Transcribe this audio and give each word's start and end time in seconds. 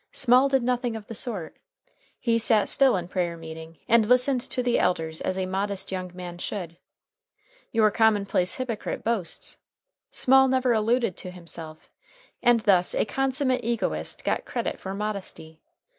Small 0.13 0.49
did 0.49 0.63
nothing 0.63 0.95
of 0.95 1.05
the 1.05 1.13
sort. 1.13 1.57
He 2.19 2.39
sat 2.39 2.67
still 2.69 2.95
in 2.97 3.07
prayer 3.07 3.37
meeting, 3.37 3.77
and 3.87 4.09
listened 4.09 4.41
to 4.41 4.63
the 4.63 4.79
elders 4.79 5.21
as 5.21 5.37
a 5.37 5.45
modest 5.45 5.91
young 5.91 6.09
man 6.15 6.39
should. 6.39 6.77
Your 7.71 7.91
commonplace 7.91 8.55
hypocrite 8.55 9.03
boasts. 9.03 9.57
Small 10.09 10.47
never 10.47 10.73
alluded 10.73 11.15
to 11.17 11.29
himself, 11.29 11.91
and 12.41 12.61
thus 12.61 12.95
a 12.95 13.05
consummate 13.05 13.63
egotist 13.63 14.23
got 14.23 14.43
credit 14.43 14.79
for 14.79 14.95
modesty. 14.95 15.61